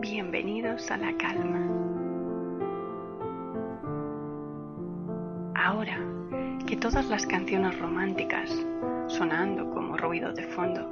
Bienvenidos 0.00 0.90
a 0.90 0.96
la 0.96 1.12
calma. 1.16 1.66
Ahora 5.54 5.98
que 6.66 6.76
todas 6.76 7.08
las 7.08 7.26
canciones 7.26 7.78
románticas, 7.78 8.50
sonando 9.08 9.70
como 9.70 9.96
ruido 9.96 10.32
de 10.32 10.44
fondo, 10.44 10.88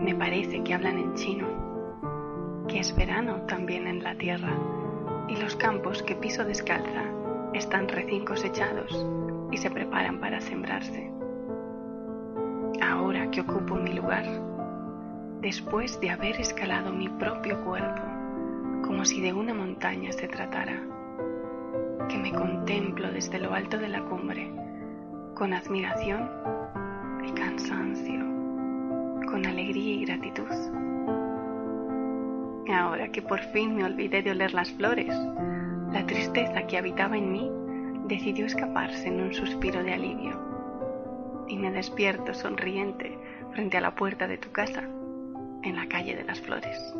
me 0.00 0.14
parece 0.14 0.62
que 0.62 0.74
hablan 0.74 0.98
en 0.98 1.14
chino, 1.14 1.46
que 2.68 2.80
es 2.80 2.94
verano 2.94 3.42
también 3.46 3.86
en 3.86 4.02
la 4.02 4.14
tierra 4.16 4.52
y 5.28 5.36
los 5.36 5.56
campos 5.56 6.02
que 6.02 6.14
piso 6.14 6.44
descalza 6.44 7.04
están 7.54 7.88
recién 7.88 8.24
cosechados 8.24 9.06
y 9.50 9.56
se 9.56 9.70
preparan 9.70 10.20
para 10.20 10.40
sembrarse. 10.40 11.10
Ahora 12.82 13.30
que 13.30 13.40
ocupo 13.40 13.76
mi 13.76 13.94
lugar, 13.94 14.24
después 15.44 16.00
de 16.00 16.08
haber 16.08 16.40
escalado 16.40 16.90
mi 16.90 17.06
propio 17.06 17.62
cuerpo, 17.66 18.00
como 18.82 19.04
si 19.04 19.20
de 19.20 19.34
una 19.34 19.52
montaña 19.52 20.10
se 20.10 20.26
tratara, 20.26 20.80
que 22.08 22.16
me 22.16 22.32
contemplo 22.32 23.12
desde 23.12 23.38
lo 23.38 23.52
alto 23.52 23.76
de 23.76 23.88
la 23.88 24.02
cumbre, 24.06 24.50
con 25.34 25.52
admiración 25.52 26.30
y 27.28 27.32
cansancio, 27.32 28.20
con 29.30 29.44
alegría 29.44 29.94
y 29.96 30.06
gratitud. 30.06 30.48
Ahora 32.74 33.12
que 33.12 33.20
por 33.20 33.40
fin 33.52 33.76
me 33.76 33.84
olvidé 33.84 34.22
de 34.22 34.30
oler 34.30 34.54
las 34.54 34.72
flores, 34.72 35.14
la 35.92 36.06
tristeza 36.06 36.66
que 36.66 36.78
habitaba 36.78 37.18
en 37.18 37.30
mí 37.30 37.50
decidió 38.06 38.46
escaparse 38.46 39.08
en 39.08 39.20
un 39.20 39.34
suspiro 39.34 39.84
de 39.84 39.92
alivio 39.92 40.40
y 41.48 41.58
me 41.58 41.70
despierto 41.70 42.32
sonriente 42.32 43.18
frente 43.52 43.76
a 43.76 43.82
la 43.82 43.94
puerta 43.94 44.26
de 44.26 44.38
tu 44.38 44.50
casa 44.50 44.88
en 45.64 45.76
la 45.76 45.88
calle 45.88 46.14
de 46.14 46.24
las 46.24 46.40
flores. 46.40 46.94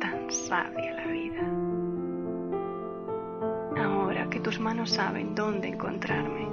Tan 0.00 0.30
sabia 0.30 0.92
la 0.94 1.06
vida. 1.06 1.42
Ahora 3.84 4.28
que 4.28 4.40
tus 4.40 4.58
manos 4.58 4.90
saben 4.90 5.34
dónde 5.34 5.68
encontrarme, 5.68 6.48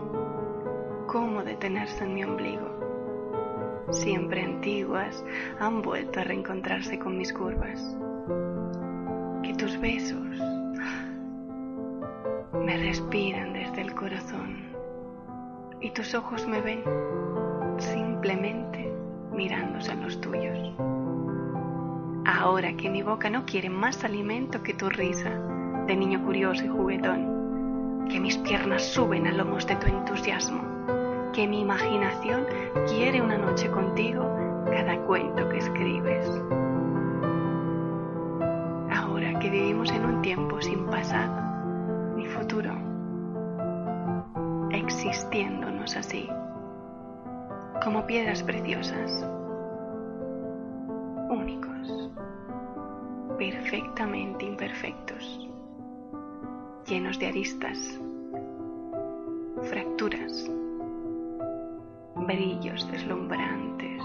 cómo 1.08 1.44
detenerse 1.44 2.04
en 2.04 2.14
mi 2.14 2.24
ombligo, 2.24 3.88
siempre 3.92 4.44
antiguas, 4.44 5.26
han 5.60 5.82
vuelto 5.82 6.20
a 6.20 6.24
reencontrarse 6.24 7.00
con 7.00 7.18
mis 7.18 7.34
curvas. 7.34 7.98
Que 9.44 9.54
tus 9.56 9.80
besos 9.80 10.28
me 12.54 12.78
respiran 12.78 13.54
desde 13.54 13.82
el 13.82 13.96
corazón 13.96 14.68
y 15.82 15.90
tus 15.92 16.14
ojos 16.14 16.48
me 16.48 16.62
ven 16.62 16.84
simplemente 17.78 18.88
mirándose 19.38 19.92
en 19.92 20.02
los 20.02 20.20
tuyos. 20.20 20.58
Ahora 22.26 22.76
que 22.76 22.90
mi 22.90 23.04
boca 23.04 23.30
no 23.30 23.46
quiere 23.46 23.70
más 23.70 24.04
alimento 24.04 24.64
que 24.64 24.74
tu 24.74 24.90
risa 24.90 25.30
de 25.86 25.96
niño 25.96 26.26
curioso 26.26 26.66
y 26.66 26.68
juguetón, 26.68 28.08
que 28.10 28.20
mis 28.20 28.38
piernas 28.40 28.84
suben 28.84 29.28
a 29.28 29.32
lomos 29.32 29.66
de 29.68 29.76
tu 29.76 29.88
entusiasmo, 29.88 30.62
que 31.34 31.48
mi 31.48 31.62
imaginación 31.62 32.46
quiere 32.88 33.22
una 33.22 33.38
noche 33.38 33.70
contigo 33.70 34.30
cada 34.66 34.98
cuento 35.06 35.48
que 35.50 35.58
escribes. 35.60 36.28
Ahora 38.92 39.40
que 39.40 39.50
vivimos 39.50 39.92
en 39.92 40.04
un 40.04 40.22
tiempo 40.22 40.60
sin 40.62 40.86
pasado 40.88 42.16
ni 42.18 42.26
futuro, 42.26 42.72
existiéndonos 44.72 45.96
así 45.96 46.28
como 47.88 48.06
piedras 48.06 48.44
preciosas, 48.44 49.26
únicos, 51.30 52.12
perfectamente 53.38 54.44
imperfectos, 54.44 55.48
llenos 56.86 57.18
de 57.18 57.28
aristas, 57.28 57.98
fracturas, 59.70 60.52
brillos 62.16 62.92
deslumbrantes. 62.92 64.04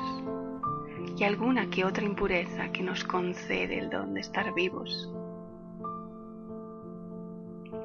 Y 1.18 1.24
alguna 1.24 1.68
que 1.68 1.84
otra 1.84 2.04
impureza 2.04 2.70
que 2.70 2.84
nos 2.84 3.02
concede 3.02 3.80
el 3.80 3.90
don 3.90 4.14
de 4.14 4.20
estar 4.20 4.54
vivos. 4.54 5.12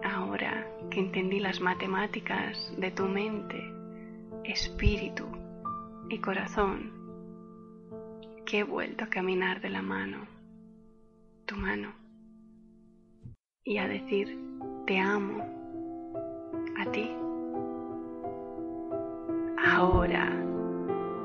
Ahora 0.04 0.64
que 0.92 1.00
entendí 1.00 1.40
las 1.40 1.60
matemáticas 1.60 2.72
de 2.78 2.92
tu 2.92 3.08
mente, 3.08 3.60
espíritu, 4.44 5.26
y 6.10 6.20
corazón, 6.20 6.92
que 8.46 8.60
he 8.60 8.64
vuelto 8.64 9.04
a 9.04 9.10
caminar 9.10 9.60
de 9.62 9.70
la 9.70 9.82
mano, 9.82 10.26
tu 11.46 11.56
mano, 11.56 11.94
y 13.64 13.78
a 13.78 13.88
decir, 13.88 14.40
te 14.86 15.00
amo, 15.00 15.44
a 16.80 16.92
ti. 16.92 17.12
Ahora, 19.66 20.30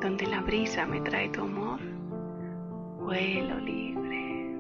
donde 0.00 0.26
la 0.26 0.40
brisa 0.40 0.84
me 0.84 1.00
trae 1.00 1.28
tu 1.28 1.42
amor, 1.42 1.80
vuelo 2.98 3.58
libre. 3.60 4.56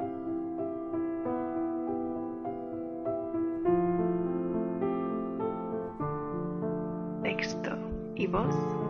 Texto 7.24 7.76
y 8.14 8.26
voz 8.28 8.81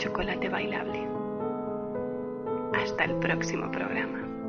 chocolate 0.00 0.48
bailable. 0.48 1.06
Hasta 2.72 3.04
el 3.04 3.16
próximo 3.16 3.70
programa. 3.70 4.39